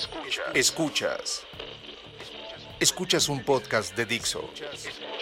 [0.00, 0.46] Escuchas.
[0.54, 1.46] Escuchas.
[2.80, 4.48] Escuchas un podcast de Dixo.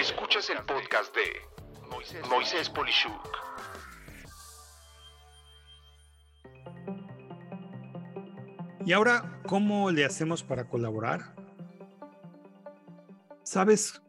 [0.00, 3.36] Escuchas el podcast de Moisés Polishuk.
[8.86, 11.34] Y ahora, ¿cómo le hacemos para colaborar?
[13.42, 14.00] Sabes,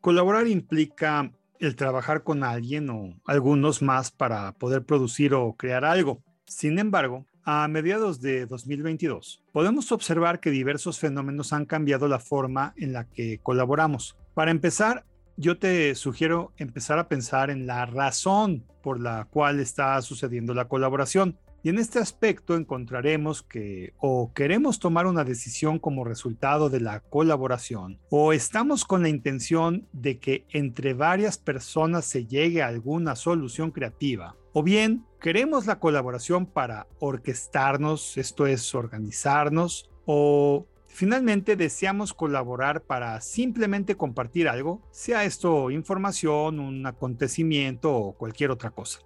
[0.00, 1.30] colaborar implica
[1.60, 6.24] el trabajar con alguien o algunos más para poder producir o crear algo.
[6.44, 12.74] Sin embargo, a mediados de 2022, podemos observar que diversos fenómenos han cambiado la forma
[12.76, 14.18] en la que colaboramos.
[14.34, 15.06] Para empezar,
[15.38, 20.68] yo te sugiero empezar a pensar en la razón por la cual está sucediendo la
[20.68, 21.38] colaboración.
[21.62, 27.00] Y en este aspecto encontraremos que o queremos tomar una decisión como resultado de la
[27.00, 33.16] colaboración o estamos con la intención de que entre varias personas se llegue a alguna
[33.16, 42.12] solución creativa o bien queremos la colaboración para orquestarnos, esto es organizarnos o Finalmente, deseamos
[42.12, 49.00] colaborar para simplemente compartir algo, sea esto información, un acontecimiento o cualquier otra cosa.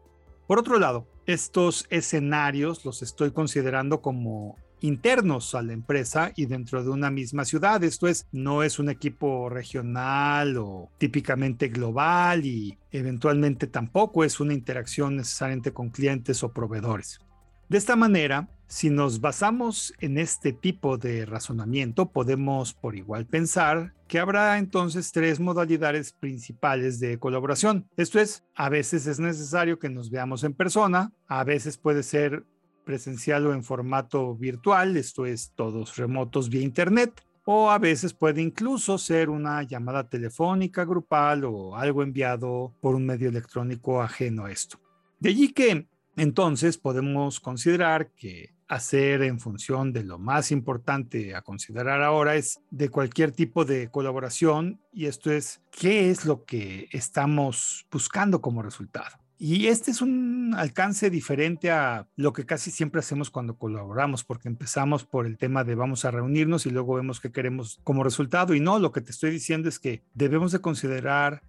[0.47, 6.83] Por otro lado, estos escenarios los estoy considerando como internos a la empresa y dentro
[6.85, 7.83] de una misma ciudad.
[7.83, 14.55] Esto es, no es un equipo regional o típicamente global y eventualmente tampoco es una
[14.55, 17.21] interacción necesariamente con clientes o proveedores.
[17.69, 23.95] De esta manera, si nos basamos en este tipo de razonamiento, podemos por igual pensar
[24.09, 27.87] que habrá entonces tres modalidades principales de colaboración.
[27.97, 32.45] Esto es, a veces es necesario que nos veamos en persona, a veces puede ser
[32.85, 38.41] presencial o en formato virtual, esto es, todos remotos vía Internet, o a veces puede
[38.41, 44.53] incluso ser una llamada telefónica grupal o algo enviado por un medio electrónico ajeno a
[44.53, 44.79] esto.
[45.19, 51.43] De allí que entonces podemos considerar que hacer en función de lo más importante a
[51.43, 56.89] considerar ahora es de cualquier tipo de colaboración y esto es qué es lo que
[56.91, 59.22] estamos buscando como resultado.
[59.45, 64.47] Y este es un alcance diferente a lo que casi siempre hacemos cuando colaboramos, porque
[64.47, 68.55] empezamos por el tema de vamos a reunirnos y luego vemos qué queremos como resultado.
[68.55, 71.43] Y no, lo que te estoy diciendo es que debemos de considerar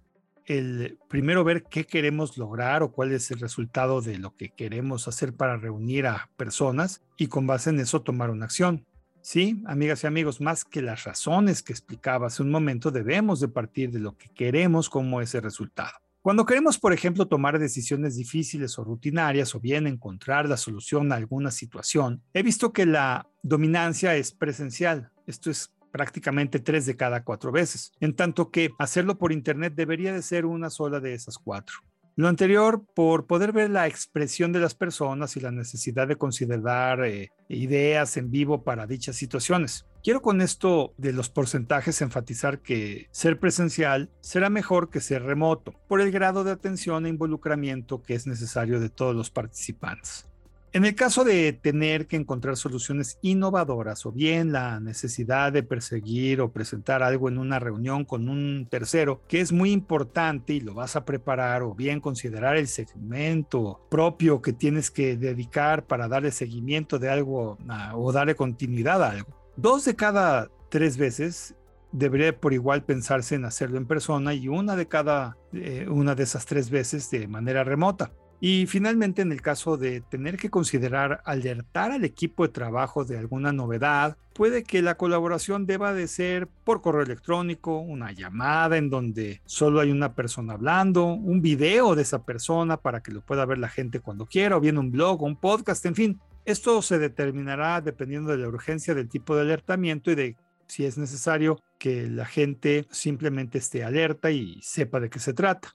[0.44, 5.06] el primero ver qué queremos lograr o cuál es el resultado de lo que queremos
[5.06, 8.84] hacer para reunir a personas y con base en eso tomar una acción.
[9.20, 13.46] Sí, amigas y amigos, más que las razones que explicaba hace un momento, debemos de
[13.46, 16.03] partir de lo que queremos como ese resultado.
[16.24, 21.16] Cuando queremos, por ejemplo, tomar decisiones difíciles o rutinarias o bien encontrar la solución a
[21.16, 25.10] alguna situación, he visto que la dominancia es presencial.
[25.26, 30.14] Esto es prácticamente tres de cada cuatro veces, en tanto que hacerlo por Internet debería
[30.14, 31.80] de ser una sola de esas cuatro.
[32.16, 37.04] Lo anterior, por poder ver la expresión de las personas y la necesidad de considerar
[37.04, 39.84] eh, ideas en vivo para dichas situaciones.
[40.04, 45.74] Quiero con esto de los porcentajes enfatizar que ser presencial será mejor que ser remoto,
[45.88, 50.28] por el grado de atención e involucramiento que es necesario de todos los participantes.
[50.74, 56.40] En el caso de tener que encontrar soluciones innovadoras o bien la necesidad de perseguir
[56.40, 60.74] o presentar algo en una reunión con un tercero que es muy importante y lo
[60.74, 66.32] vas a preparar o bien considerar el segmento propio que tienes que dedicar para darle
[66.32, 67.56] seguimiento de algo
[67.94, 69.52] o darle continuidad a algo.
[69.56, 71.54] Dos de cada tres veces
[71.92, 76.24] debería por igual pensarse en hacerlo en persona y una de cada eh, una de
[76.24, 78.10] esas tres veces de manera remota.
[78.40, 83.16] Y finalmente, en el caso de tener que considerar alertar al equipo de trabajo de
[83.16, 88.90] alguna novedad, puede que la colaboración deba de ser por correo electrónico, una llamada en
[88.90, 93.46] donde solo hay una persona hablando, un video de esa persona para que lo pueda
[93.46, 96.20] ver la gente cuando quiera, o bien un blog un podcast, en fin.
[96.44, 100.36] Esto se determinará dependiendo de la urgencia del tipo de alertamiento y de
[100.66, 105.74] si es necesario que la gente simplemente esté alerta y sepa de qué se trata.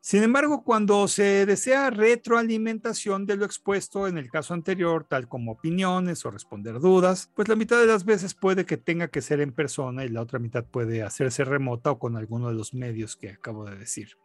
[0.00, 5.52] Sin embargo, cuando se desea retroalimentación de lo expuesto en el caso anterior, tal como
[5.52, 9.40] opiniones o responder dudas, pues la mitad de las veces puede que tenga que ser
[9.40, 13.16] en persona y la otra mitad puede hacerse remota o con alguno de los medios
[13.16, 14.16] que acabo de decir.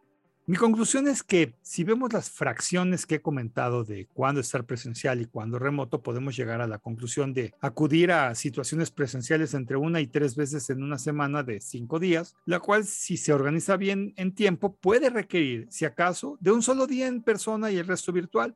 [0.46, 5.22] Mi conclusión es que si vemos las fracciones que he comentado de cuándo estar presencial
[5.22, 10.02] y cuándo remoto, podemos llegar a la conclusión de acudir a situaciones presenciales entre una
[10.02, 14.12] y tres veces en una semana de cinco días, la cual si se organiza bien
[14.18, 18.12] en tiempo puede requerir, si acaso, de un solo día en persona y el resto
[18.12, 18.54] virtual.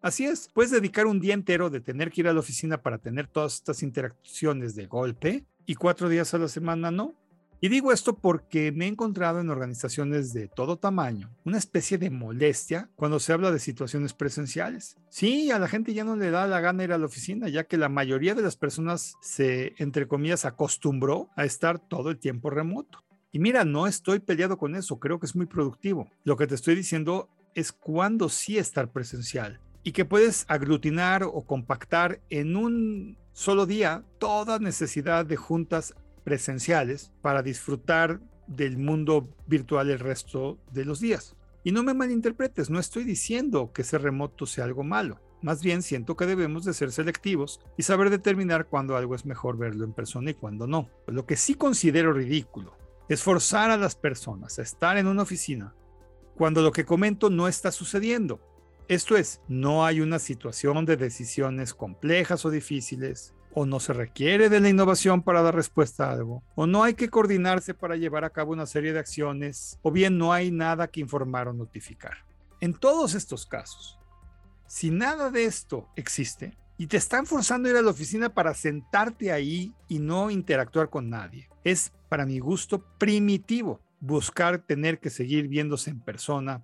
[0.00, 2.96] Así es, puedes dedicar un día entero de tener que ir a la oficina para
[2.96, 7.14] tener todas estas interacciones de golpe y cuatro días a la semana no.
[7.60, 12.10] Y digo esto porque me he encontrado en organizaciones de todo tamaño una especie de
[12.10, 14.96] molestia cuando se habla de situaciones presenciales.
[15.08, 17.64] Sí, a la gente ya no le da la gana ir a la oficina, ya
[17.64, 22.50] que la mayoría de las personas se, entre comillas, acostumbró a estar todo el tiempo
[22.50, 23.04] remoto.
[23.32, 26.10] Y mira, no estoy peleado con eso, creo que es muy productivo.
[26.24, 31.42] Lo que te estoy diciendo es cuándo sí estar presencial y que puedes aglutinar o
[31.46, 35.94] compactar en un solo día toda necesidad de juntas
[36.26, 38.18] presenciales para disfrutar
[38.48, 41.36] del mundo virtual el resto de los días.
[41.62, 45.20] Y no me malinterpretes, no estoy diciendo que ser remoto sea algo malo.
[45.40, 49.56] Más bien siento que debemos de ser selectivos y saber determinar cuándo algo es mejor
[49.56, 50.90] verlo en persona y cuándo no.
[51.06, 52.76] Lo que sí considero ridículo
[53.08, 55.76] es forzar a las personas a estar en una oficina
[56.34, 58.40] cuando lo que comento no está sucediendo.
[58.88, 64.50] Esto es, no hay una situación de decisiones complejas o difíciles, o no se requiere
[64.50, 68.22] de la innovación para dar respuesta a algo, o no hay que coordinarse para llevar
[68.22, 72.18] a cabo una serie de acciones, o bien no hay nada que informar o notificar.
[72.60, 73.98] En todos estos casos,
[74.66, 78.52] si nada de esto existe y te están forzando a ir a la oficina para
[78.52, 85.08] sentarte ahí y no interactuar con nadie, es para mi gusto primitivo buscar tener que
[85.08, 86.62] seguir viéndose en persona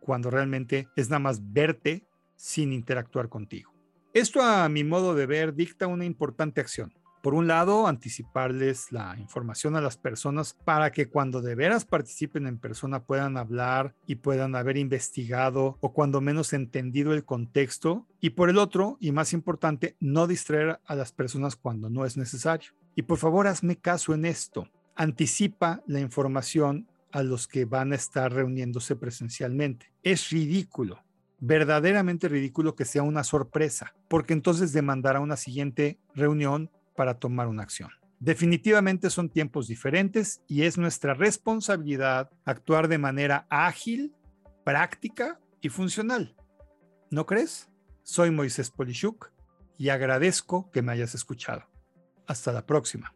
[0.00, 2.06] cuando realmente es nada más verte
[2.36, 3.75] sin interactuar contigo.
[4.16, 6.94] Esto a mi modo de ver dicta una importante acción.
[7.22, 12.46] Por un lado, anticiparles la información a las personas para que cuando de veras participen
[12.46, 18.06] en persona puedan hablar y puedan haber investigado o cuando menos entendido el contexto.
[18.18, 22.16] Y por el otro, y más importante, no distraer a las personas cuando no es
[22.16, 22.70] necesario.
[22.94, 24.66] Y por favor, hazme caso en esto.
[24.94, 29.92] Anticipa la información a los que van a estar reuniéndose presencialmente.
[30.02, 31.05] Es ridículo
[31.38, 37.62] verdaderamente ridículo que sea una sorpresa, porque entonces demandará una siguiente reunión para tomar una
[37.62, 37.90] acción.
[38.18, 44.14] Definitivamente son tiempos diferentes y es nuestra responsabilidad actuar de manera ágil,
[44.64, 46.34] práctica y funcional.
[47.10, 47.68] ¿No crees?
[48.02, 49.30] Soy Moisés Polishuk
[49.78, 51.64] y agradezco que me hayas escuchado.
[52.26, 53.15] Hasta la próxima.